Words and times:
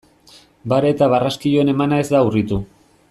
Bare 0.73 0.89
eta 0.93 1.09
barraskiloen 1.15 1.71
emana 1.75 2.01
ez 2.05 2.09
da 2.17 2.23
urritu. 2.31 2.63